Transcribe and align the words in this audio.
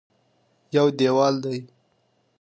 یو 0.75 0.87
دېوال 0.97 1.35
دی. 1.43 1.57